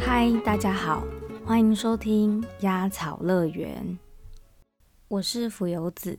[0.00, 1.04] 嗨，大家好，
[1.44, 3.96] 欢迎收听鸭草乐园，
[5.06, 6.18] 我是浮游子。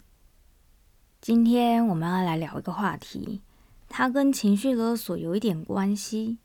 [1.20, 3.42] 今天我们要来聊一个话题，
[3.90, 6.38] 它跟情绪勒索有一点关系，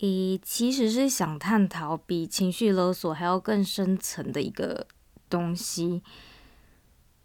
[0.00, 4.86] 诶，其实是想探讨比情绪勒索还要更深层的一个
[5.28, 6.02] 东西，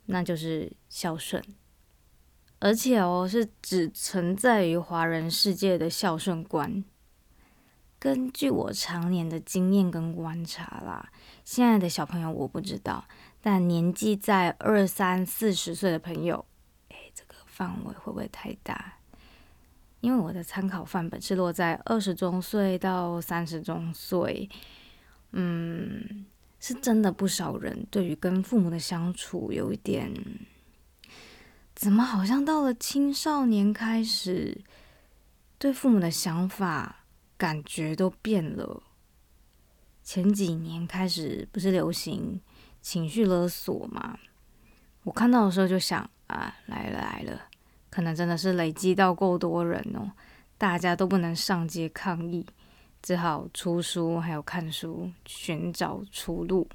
[0.05, 1.43] 那就是孝顺，
[2.59, 6.83] 而且哦，是只存在于华人世界的孝顺观。
[7.99, 11.11] 根据我常年的经验跟观察啦，
[11.43, 13.05] 现在的小朋友我不知道，
[13.41, 16.45] 但年纪在二三四十岁的朋友，
[16.87, 18.95] 哎，这个范围会不会太大？
[19.99, 24.49] 因为我的参考范本是落在二十周岁到三十周岁，
[25.33, 26.25] 嗯，
[26.59, 30.13] 是真的不少人对于跟父母的相处有一点，
[31.75, 34.61] 怎么好像到了青少年开始
[35.57, 36.97] 对父母的想法。
[37.39, 38.83] 感觉都变了。
[40.03, 42.41] 前几年开始不是流行
[42.81, 44.19] 情绪勒索吗？
[45.03, 47.43] 我看到的时候就想啊，来了来了，
[47.89, 50.11] 可能真的是累积到够多人哦，
[50.57, 52.45] 大家都不能上街抗议，
[53.01, 56.67] 只好出书还有看书寻找出路。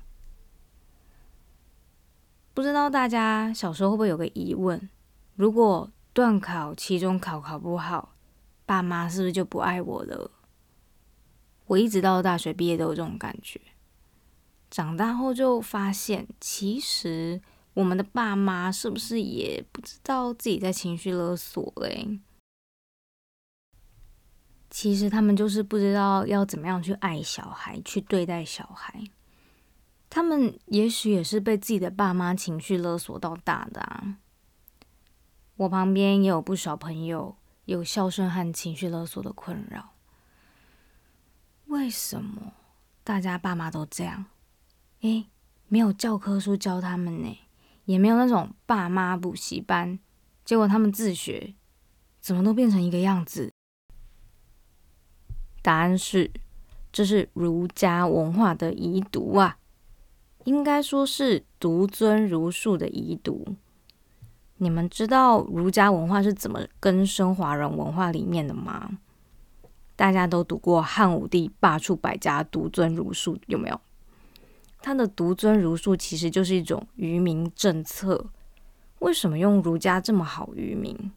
[2.53, 4.89] 不知道大家小时候会不会有个疑问：
[5.34, 8.14] 如果段考、期中考考不好，
[8.64, 10.30] 爸妈是不是就不爱我了？
[11.67, 13.61] 我一直到大学毕业都有这种感觉，
[14.70, 17.41] 长大后就发现，其实
[17.72, 22.20] 我们的爸妈是不是也不知道自己在情绪勒索嘞？
[24.75, 29.05] 其实他们就是不知道要怎么样去爱小孩，去对待小孩。
[30.11, 34.17] 他们也许也是被自己的爸妈情绪勒索到大的啊。
[35.55, 37.36] 我旁边也有不少朋友
[37.67, 39.92] 有孝顺和情绪勒索的困扰。
[41.67, 42.52] 为什么
[43.05, 44.27] 大家爸妈都这样？
[45.02, 45.27] 诶，
[45.68, 47.39] 没有教科书教他们呢，
[47.84, 50.01] 也没有那种爸妈补习班，
[50.45, 51.55] 结果他们自学，
[52.20, 53.54] 怎么都变成一个样子？
[55.64, 56.30] 答案是，
[56.92, 59.57] 这是儒家文化的遗毒啊，
[60.45, 63.57] 应该说是独尊儒术的遗毒。
[64.58, 68.98] 你们知道儒家文化是怎么根深华人文化里面的吗？
[69.97, 73.81] 大家都读过汉武帝罢黜百家，独尊儒术，有没有？
[74.83, 78.27] 他的独尊儒术其实就是一种愚民政策。
[78.98, 81.11] 为什么用儒家这么好愚民？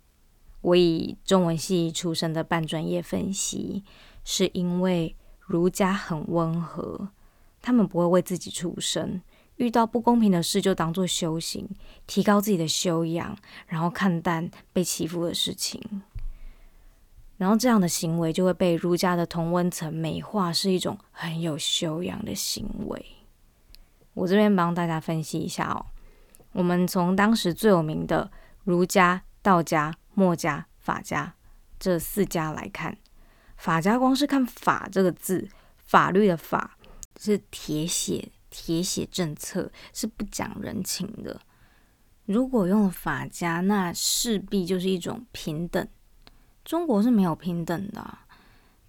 [0.61, 3.83] 我以中文系出身的半专业分析，
[4.29, 7.07] 是因为儒家很温和，
[7.61, 9.21] 他们不会为自己出声，
[9.55, 11.65] 遇到不公平的事就当做修行，
[12.05, 15.81] 提高自己的修养，然后看淡被欺负的事情。
[17.37, 23.05] 然后这样的行为就会被儒家的同温层美化，是一种很有修养的行为。
[24.13, 25.85] 我这边帮大家分析一下哦。
[26.51, 28.29] 我们从当时最有名的
[28.65, 31.33] 儒家、道家、墨家、法家
[31.79, 32.97] 这四家来看，
[33.57, 36.77] 法家光是看“法”这个字，法律的“法”
[37.19, 41.41] 是铁血，铁血政策是不讲人情的。
[42.25, 45.87] 如果用了法家，那势必就是一种平等。
[46.63, 48.17] 中国是没有平等的，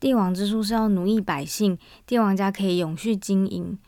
[0.01, 3.79] 帝王之术是要奴役百姓，帝王家可以永续经营，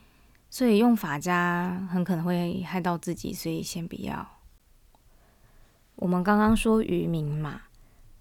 [0.48, 4.26] 所以用法家很可能会害到自己，所以先不要。
[5.96, 7.62] 我们刚刚说愚民嘛，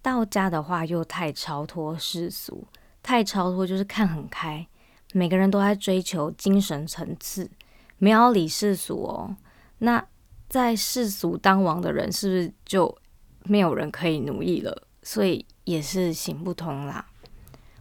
[0.01, 2.67] 道家的话又太超脱世俗，
[3.03, 4.67] 太超脱就是看很开，
[5.13, 7.49] 每个人都在追求精神层次，
[7.97, 9.35] 没有理世俗哦。
[9.79, 10.05] 那
[10.47, 12.97] 在世俗当王的人，是不是就
[13.43, 14.87] 没有人可以奴役了？
[15.03, 15.45] 所以。
[15.65, 17.05] 也是行不通啦。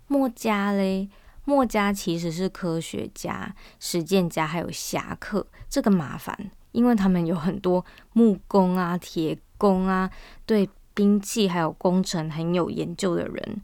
[0.09, 1.09] 墨家嘞，
[1.47, 5.47] 墨家其实是科学家、实践家，还有侠客。
[5.71, 7.83] 这个麻烦，因为他们有很多
[8.13, 10.11] 木工啊、铁工啊，
[10.45, 10.69] 对
[10.99, 13.63] 兵器还有工程很有研究的人。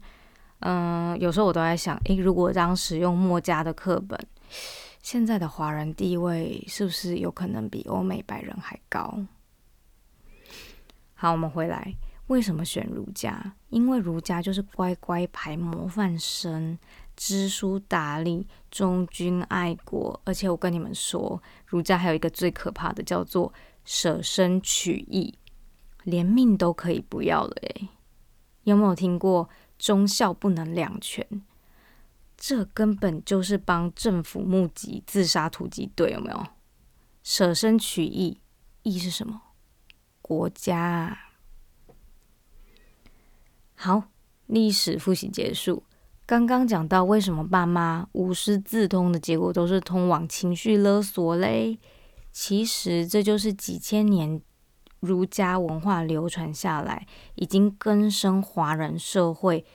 [0.59, 4.17] 嗯，有时候我都在想，诶，如果当时用墨家的课本，
[5.03, 9.19] 现在的华人地位是不是有可能比欧美白人还高？
[11.13, 11.93] 好，我们回来。
[12.27, 13.53] 为什么选儒家？
[13.69, 16.79] 因为儒家就是乖乖牌模范生，
[17.17, 20.19] 知书达理，忠君爱国。
[20.23, 23.53] 而且我跟你们说，儒家还有一个最可怕的，叫做
[23.83, 25.37] 舍身取义，
[26.05, 27.53] 连命都可以不要了。
[27.61, 27.89] 诶，
[28.63, 31.27] 有没有听过忠孝不能两全？
[32.37, 36.47] 这根本就是帮政府募集自杀突击队，有没有？
[37.23, 38.39] 舍身取义，
[38.83, 39.41] 义是什么？
[40.21, 41.17] 国家。
[43.73, 44.03] 好，
[44.47, 45.83] 历史复习结束。
[46.25, 51.77] 刚刚讲到为什么爸妈无师自通的结果都是通往情绪勒索嘞？
[52.31, 54.41] 其实这就是几千年
[54.99, 59.65] 儒家文化流传下来，已经根深华人社会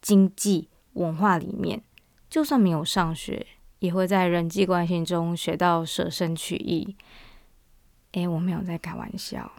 [0.00, 1.82] 经济文化里面。
[2.28, 3.46] 就算没有上学，
[3.78, 6.96] 也会在人际关系中学到舍身取义。
[8.12, 9.50] 诶，我没有在开玩笑。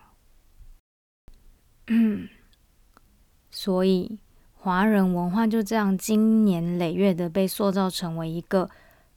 [3.49, 4.19] 所以。
[4.61, 8.69] 华人文化就这样经年累月的被塑造成为一个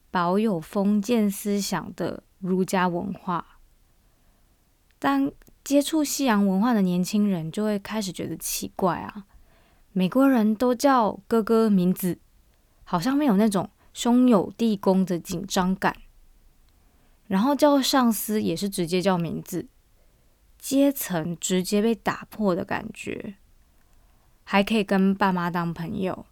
[0.09, 3.59] 保有封建思想的儒家文化。
[5.01, 5.33] 当
[5.65, 9.25] 接触西洋文化的年轻人就会开始觉得奇怪啊，
[9.93, 12.19] 美国人都叫哥哥名字，
[12.85, 15.97] 好像没有那种兄友弟恭的紧张感，
[17.29, 19.69] 然后叫上司也是直接叫名字，
[20.59, 23.35] 阶层直接被打破的感觉。
[24.45, 26.27] 还可以跟爸妈当朋友，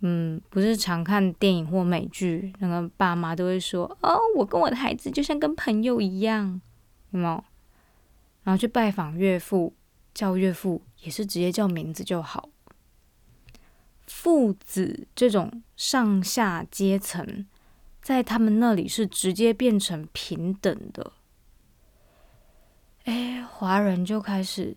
[0.00, 6.60] 嗯，不是常看电影或美剧，那个爸妈都会说：“哦，我跟我的孩子就像跟朋友一样，
[7.10, 7.44] 有没有？”
[8.42, 9.74] 然后去拜访岳父，
[10.12, 12.48] 叫岳父也是直接叫名字就好。
[14.06, 17.46] 父子这种上下阶层，
[18.00, 21.12] 在他们那里是直接变成平等的。
[23.04, 24.76] 哎，华人就开始。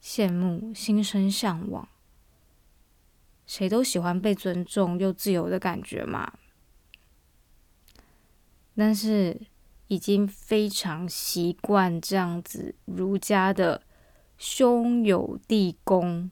[0.00, 1.88] 羡慕，心生向往。
[3.46, 6.32] 谁都喜欢被尊重又自由的感觉嘛。
[8.76, 9.38] 但是
[9.88, 13.82] 已经非常习惯这样子儒家的
[14.38, 16.30] 兄友弟恭、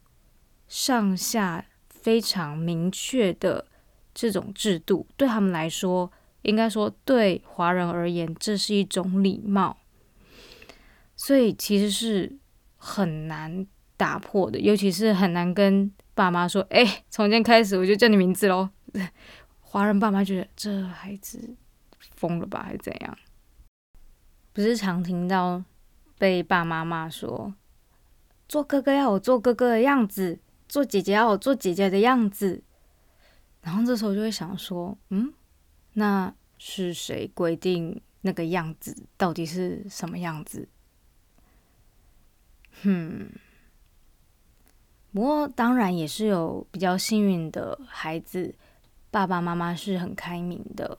[0.68, 3.66] 上下非常明确的
[4.14, 6.10] 这种制度，对他们来说，
[6.42, 9.76] 应该说对华人而言，这是一种礼貌。
[11.16, 12.38] 所以其实是。
[12.78, 13.66] 很难
[13.96, 18.68] 打破的，尤其是很难跟爸妈说：“哎，从今天开始我就叫你名字喽。”
[19.58, 21.56] 华人爸妈觉得这孩子
[22.14, 23.18] 疯了吧，还是怎样？
[24.56, 25.62] 不是常听到
[26.16, 27.54] 被爸妈骂说
[28.48, 32.62] ：“做哥哥要我做哥哥的样子，做姐姐要我做姐姐的样子。”
[33.60, 35.30] 然后这时候就会想说：“嗯，
[35.92, 40.66] 那是谁规定那个样子到底是什么样子？”
[42.80, 43.30] 嗯，
[45.12, 48.54] 不过当然也是有比较幸运的孩子，
[49.10, 50.96] 爸爸妈妈是很开明的。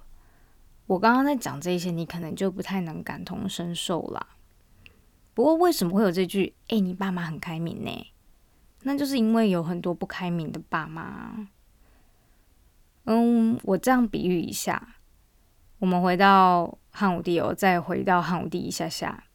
[0.87, 4.25] 我刚刚在讲这些，你可能就不太能感同身受啦。
[5.33, 8.07] 不过为什么会有这句“哎，你爸妈很开明呢？”
[8.83, 11.49] 那就是因为有很多不开明的爸妈。
[13.03, 14.95] 嗯，我这样比喻一下，
[15.79, 19.25] 我们回到汉武帝哦，再回到汉武帝一下下。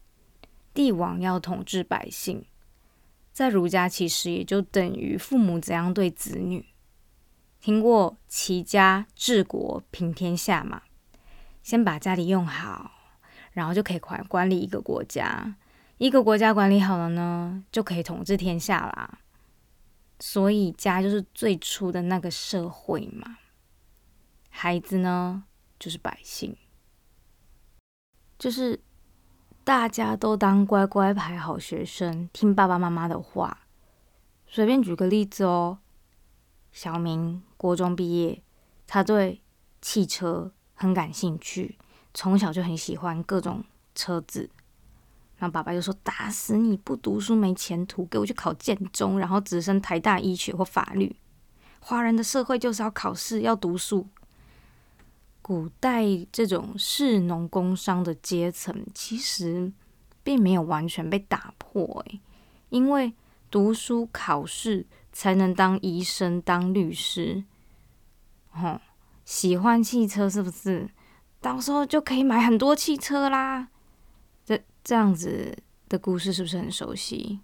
[0.73, 2.43] 帝王要统治百姓，
[3.31, 6.65] 在儒家其实也就等于父母怎样对子女。
[7.59, 10.81] 听过齐家治国平天下嘛？
[11.63, 12.91] 先把家里用好，
[13.53, 15.55] 然后就可以管管理一个国家。
[15.97, 19.17] 一个国家管理好了呢，就可以统治天下啦。
[20.19, 23.37] 所以家就是最初的那个社会嘛。
[24.49, 25.45] 孩子呢，
[25.79, 26.55] 就是百姓，
[28.37, 28.79] 就是。
[29.65, 33.59] 大家都当乖乖牌好学生，听爸爸妈妈的话。
[34.45, 35.79] 随便举个例子哦，
[36.73, 38.43] 小明国中毕业，
[38.85, 39.41] 他对
[39.81, 40.51] 汽车
[40.83, 41.77] 很感兴趣，
[42.13, 43.63] 从小就很喜欢各种
[43.95, 44.49] 车子。
[45.37, 51.15] 然后爸爸就说：“打死你不读书没前途，给我去考建中，然后直升台大医学或法律。
[51.79, 54.07] 华人的社会就是要考试，要读书。”
[55.41, 59.71] 古代这种士农工商的阶层，其实
[60.23, 62.21] 并没有完全被打破诶，
[62.69, 63.13] 因为
[63.51, 67.43] 读书考试才能当医生、当律师。
[69.25, 70.89] 喜欢汽车是不是？
[71.39, 73.69] 到时候就可以买很多汽车啦。
[74.45, 75.57] 这这样子
[75.89, 77.41] 的故事是不是很熟悉？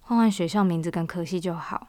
[0.00, 1.88] 换换学校名字跟科系就好。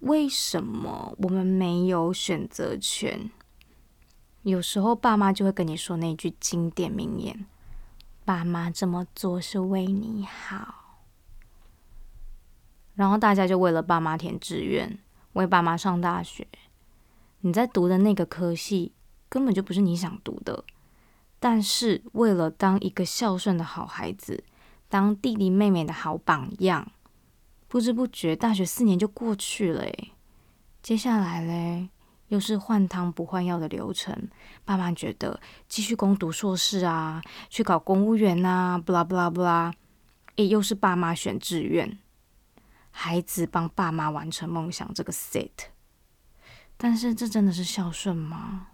[0.00, 3.30] 为什么我们没有选择权？
[4.42, 7.46] 有时候爸妈就会跟你说那句经典名言
[8.24, 11.02] ：“爸妈这么做是为你好。”
[12.94, 14.98] 然后大家就为了爸妈填志愿，
[15.32, 16.46] 为爸妈上大学。
[17.40, 18.92] 你在读的那个科系
[19.28, 20.64] 根本就不是你想读的，
[21.38, 24.42] 但是为了当一个孝顺的好孩子，
[24.88, 26.90] 当弟弟妹妹的好榜样，
[27.68, 29.84] 不知不觉大学四年就过去了。
[30.82, 31.90] 接下来嘞，
[32.28, 34.28] 又是换汤不换药的流程。
[34.64, 39.72] 爸妈觉得继续攻读硕士啊，去考公务员啊，不啦不啦不啦，
[40.36, 41.98] 诶，又是爸妈选志愿，
[42.90, 45.50] 孩子帮爸妈完成梦想这个 set。
[46.78, 48.68] 但是这真的是孝顺吗？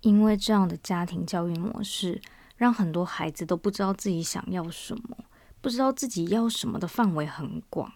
[0.00, 2.22] 因为这样的家庭教育模式，
[2.56, 5.18] 让很多孩子都不知道自己想要什么，
[5.60, 7.92] 不知道自己要什么的范围很广。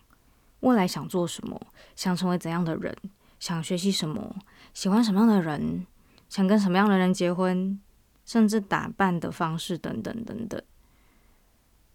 [0.60, 1.58] 未来想做什么？
[1.94, 2.94] 想成为怎样的人？
[3.38, 4.36] 想学习什么？
[4.74, 5.86] 喜欢什么样的人？
[6.28, 7.80] 想跟什么样的人结婚？
[8.26, 10.60] 甚至打扮的方式等等等等。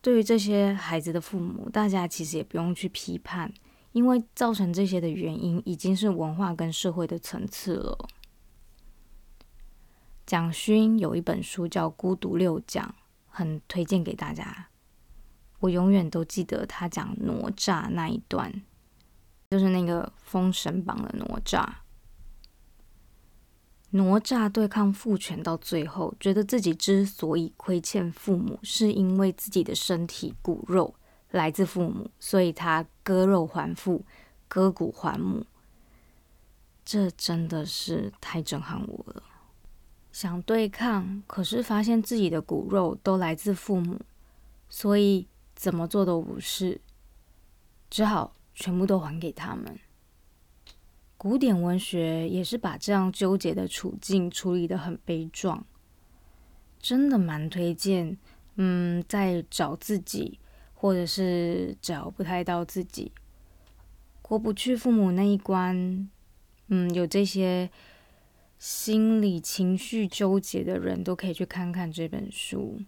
[0.01, 3.53] 对于这些孩子的父母，大家其实也不用去批判，
[3.95, 8.09] 因为造成这些的原因已经是文化跟社会的层次了。
[10.25, 12.85] 蒋勋有一本书叫《孤独六讲》，
[13.29, 14.67] 很推荐给大家。
[15.61, 18.61] 我永远都记得他讲哪吒那一段，
[19.51, 21.65] 就是那个封神榜的哪吒。
[23.91, 30.95] 哪吒对抗父权到最后，觉得自己之所以亏欠父母，是因为自己的身体骨肉
[31.35, 34.03] 来自父母，所以他割肉还父，
[34.47, 35.45] 割骨还母。
[36.83, 39.23] 这真的是太震撼我了。
[40.11, 44.01] 想对抗，可是发现自己的骨肉都来自父母，
[44.67, 45.27] 所以。
[45.57, 46.81] 怎么做都不是，
[47.89, 49.79] 只好全部都还给他们。
[51.15, 55.65] 古典文学也是把这样纠结的处境处理的很悲壮，
[56.77, 58.17] 真的蛮推荐。
[58.55, 60.41] 嗯，在找自己，
[60.85, 63.11] 或者是找不太到自己，
[64.21, 66.07] 过不去父母那一关，
[66.67, 67.71] 嗯，有这些
[68.59, 72.79] 心理情绪纠结的人都可以去看看这本书。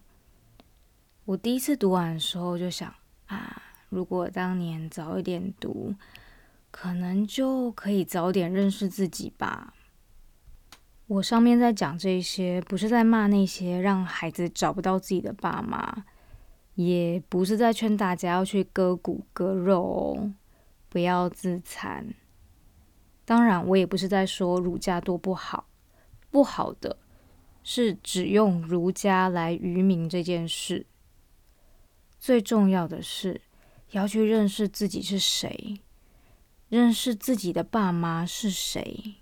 [1.24, 2.94] 我第一次读完的时候就想
[3.26, 5.92] 啊，如果当年早一点读，
[6.70, 9.74] 可能就可以早点认识自己吧。
[11.08, 16.04] 我上面在讲这些，不是在骂那些让孩子找不到自己的爸妈，
[16.78, 20.32] 也不是在劝大家要去割骨割肉哦，
[20.88, 22.14] 不要自残。
[23.24, 25.66] 当然，我也不是在说儒家多不好，
[26.30, 26.96] 不好的
[27.64, 30.86] 是只用儒家来愚民这件事。
[32.16, 33.40] 最重要的是，
[33.90, 35.80] 要去认识自己是谁，
[36.68, 39.16] 认识自己的爸妈是谁。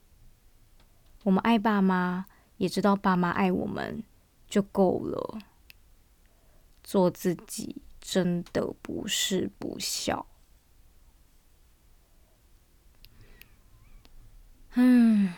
[1.25, 2.27] 我们爱爸妈，
[2.59, 4.05] 也知道爸妈爱我们，
[4.47, 5.39] 就够了。
[6.87, 10.25] 做自己真的不是不孝。
[14.75, 15.35] 嗯，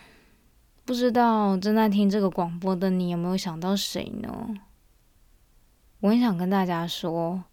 [0.85, 4.53] 不知道正在听这个广播的你有没有想到谁呢？
[6.01, 7.43] 我很想跟大家说。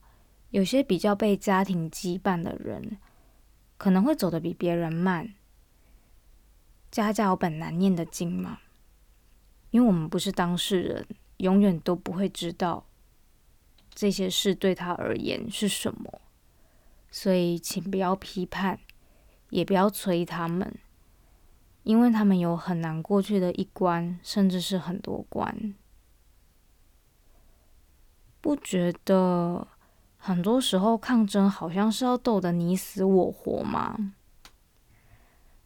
[0.50, 2.98] 有些比较被家庭羁绊的人，
[3.76, 5.34] 可能会走得比别人慢。
[6.90, 8.60] 家家有本难念的经嘛，
[9.70, 11.06] 因为我们不是当事人，
[11.38, 12.86] 永远都不会知道
[13.96, 16.20] 这些事对他而言是什么。
[17.10, 18.78] 所以，请不要批判，
[19.50, 20.78] 也不要催他们，
[21.82, 25.74] 因为他们有很难过去的一关，甚至是很多关。
[28.40, 29.66] 不觉得？
[30.18, 34.12] 很多时候抗争好像是要斗得你死我活吗？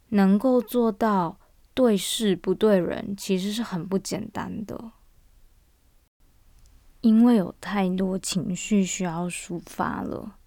[0.09, 1.39] 能够做到
[1.73, 4.91] 对事不对人，其实是很不简单的。
[7.01, 10.37] 因为有太多情绪需要抒发了。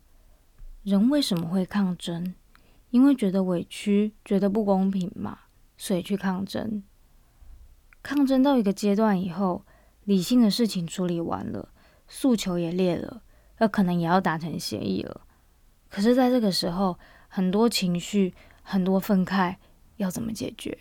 [0.83, 2.35] 人为什么会抗争？
[2.91, 5.41] 因为觉得委屈，觉得不公平嘛，
[5.77, 6.83] 所以去抗争。
[8.03, 9.65] 抗争到一个阶段以后，
[10.05, 11.71] 理性的事情处理完了，
[12.07, 13.23] 诉求也列了。
[13.59, 15.21] 那可能也要达成协议了，
[15.89, 19.57] 可是，在这个时候，很多情绪、很多愤慨，
[19.97, 20.77] 要怎么解决？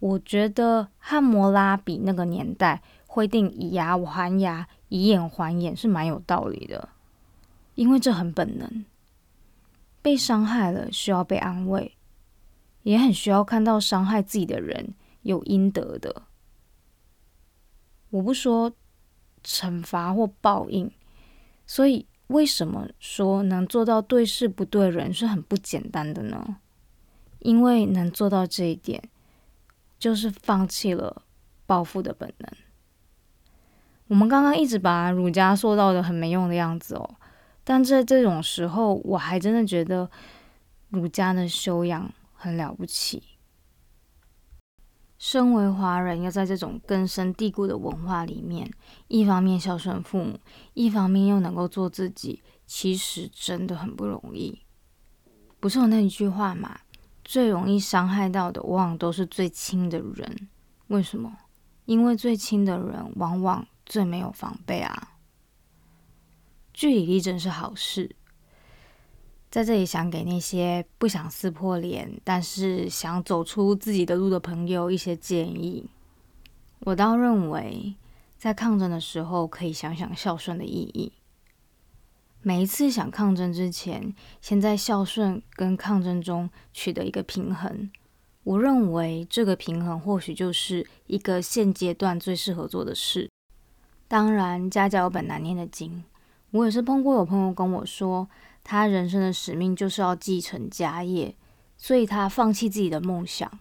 [0.00, 6.90] 我觉得汉谟拉比那个年代会定以牙还牙、以眼还眼是蛮有道理的，
[7.74, 8.84] 因为这很本能。
[10.00, 11.96] 被伤害了，需要被安慰，
[12.84, 16.22] 也很需要看到伤害自己的人有应得的。
[18.10, 18.72] 我不说。
[19.44, 20.90] 惩罚或报应，
[21.64, 26.56] 所以为什么说能做到对事不对人是很不简单的呢？
[27.38, 29.08] 因为能做到这一点，
[29.96, 31.22] 就是放弃了
[31.66, 32.50] 报复的本能。
[34.08, 37.10] 我们刚刚一直把儒家塑造的很没用的样子哦，
[37.62, 40.10] 但在这种时候，我还真的觉得
[40.88, 43.22] 儒家的修养很了不起。
[45.18, 48.70] 身为华人，要在这种根深蒂固的文化里面，
[49.08, 50.38] 一方面孝顺父母，
[50.74, 54.60] 一方面又能够做自己，其实真的很不容易。
[55.60, 56.78] 不是有那一句话嘛？
[57.24, 60.48] 最容易伤害到的，往往都是最亲的人。
[60.86, 61.36] 为什么？
[61.84, 65.14] 因为最亲的人往往最没有防备啊。
[66.72, 68.14] 据理力争是好事，
[69.50, 75.88] 在这里想给那些不想撕破脸，但是想走出自己的路的朋友一些建议。
[76.80, 77.96] 我倒认为，
[78.36, 81.12] 在抗争的时候，可以想想孝顺的意义。
[82.42, 87.90] 每一次想抗争之前，先在孝顺跟抗争中取得一个平衡。
[88.44, 93.28] 我认为这个平衡或许就是一个现阶段最适合做的事。
[94.08, 96.02] 当然，家家有本难念的经。
[96.50, 98.26] 我也是碰过有朋友跟我说，
[98.64, 101.36] 他人生的使命就是要继承家业，
[101.76, 103.60] 所以他放弃自己的梦想。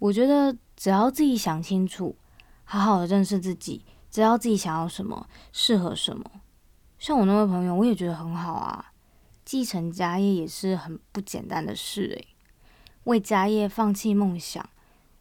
[0.00, 2.16] 我觉得只要自己想清楚，
[2.64, 6.24] 好好的认识自己，知道自己想要什么，适合什么。
[6.98, 8.92] 像我那位朋友，我也觉得很好啊。
[9.44, 12.28] 继承家业也是很不简单的事诶。
[13.04, 14.68] 为家业放弃梦想，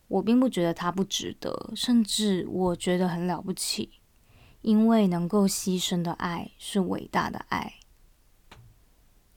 [0.07, 3.91] 我并不觉得他不值得，甚至我觉得很了不起，
[4.63, 7.75] 因为能够牺牲的爱是伟大的爱。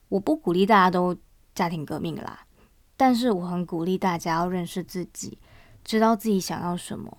[0.09, 1.15] 我不鼓励大家都
[1.53, 2.47] 家庭革命啦，
[2.95, 5.37] 但是我很鼓励大家要认识自己，
[5.83, 7.17] 知道自己想要什么，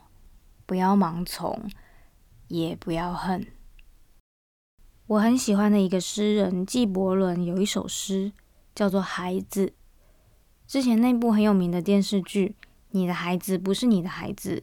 [0.64, 1.70] 不要盲从，
[2.48, 3.46] 也不要恨。
[5.06, 8.32] 我很喜欢的一个诗人纪伯伦有一首诗
[8.74, 9.66] 叫做《孩子》。
[10.66, 12.56] 之前那部很有名的电视剧
[12.90, 14.56] 《你的孩子不是你的孩子》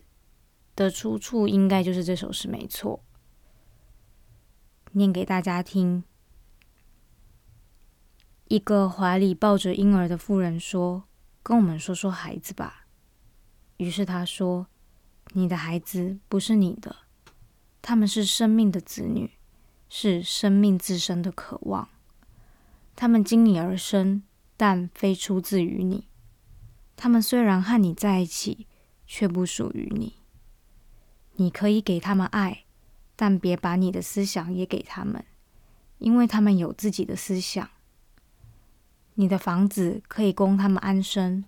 [0.76, 3.04] 的出处，应该就是这首诗，没错。
[4.98, 6.04] 念给大家听：
[8.48, 11.04] 一个怀里抱着婴儿的妇人说
[11.44, 12.88] ：“跟我们说说孩子吧。”
[13.78, 14.68] 于是他说
[15.34, 16.96] ：“你的孩子不是你的，
[17.82, 19.32] 他们是生命的子女，
[19.90, 21.90] 是生命自身的渴望，
[22.96, 24.24] 他们经你而生。”
[24.58, 26.08] 但非出自于你。
[26.96, 28.68] 他们虽然和你在一起，
[29.06, 30.14] 却不属于你。
[31.34, 32.64] 你可以给他们爱，
[33.16, 35.24] 但别把你的思想也给他们，
[36.00, 37.70] 因为他们有自己的思想。
[39.16, 41.46] 你的房子可以供他们安身，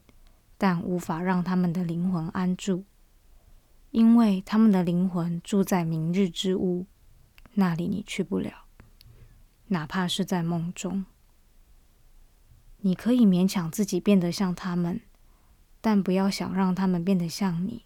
[0.58, 2.86] 但无法让他们的灵魂安住，
[3.92, 6.86] 因为他们的灵魂住在明日之屋，
[7.56, 8.66] 那里你去不了，
[9.68, 11.06] 哪怕是在梦中。
[12.78, 15.02] 你可以勉强自己变得像他们，
[15.82, 17.84] 但不要想让他们变得像你，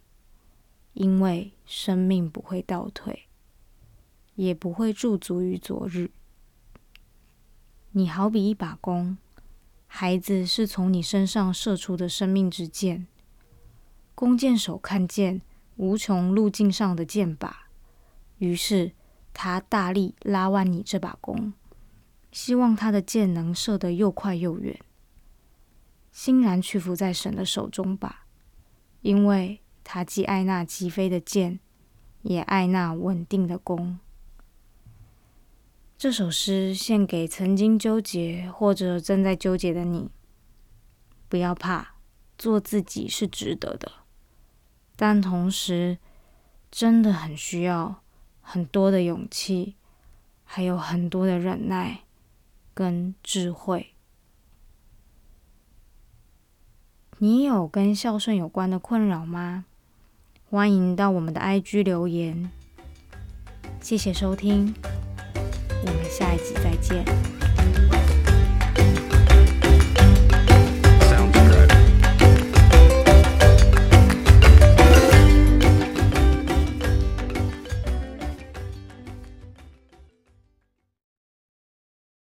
[0.93, 3.27] 因为生命不会倒退，
[4.41, 6.09] 也不会驻足于昨日。
[7.91, 9.15] 你好比一把弓，
[9.85, 13.05] 孩子是从你身上射出的生命之箭。
[14.15, 15.43] 弓箭手看见
[15.75, 17.51] 无穷路径上的箭靶，
[18.39, 18.93] 于是
[19.31, 21.53] 他大力拉弯你这把弓。
[22.31, 24.79] 希望他的箭能射得又快又远，
[26.11, 28.25] 欣然屈服在神的手中吧，
[29.01, 31.59] 因为他既爱那疾飞的箭，
[32.23, 33.99] 也爱那稳定的弓。
[36.01, 40.09] 这首诗献给曾经纠结或者正在纠结的你。
[41.29, 41.93] 不要怕，
[42.39, 43.91] 做自己是值得的，
[44.95, 45.99] 但同时
[46.71, 48.01] 真的很需要
[48.41, 49.75] 很多的勇气，
[50.43, 51.99] 还有很多的忍耐。
[52.73, 53.93] 跟智慧，
[57.19, 59.65] 你有跟孝顺有关的困扰吗？
[60.49, 62.49] 欢迎到我们的 IG 留言。
[63.79, 64.73] 谢谢收听，
[65.81, 67.40] 我们下一集再见。